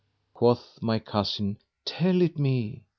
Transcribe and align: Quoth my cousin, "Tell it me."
Quoth 0.33 0.81
my 0.81 0.97
cousin, 0.97 1.59
"Tell 1.85 2.23
it 2.23 2.39
me." 2.39 2.85